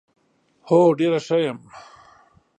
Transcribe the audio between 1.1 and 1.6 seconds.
ښه یم.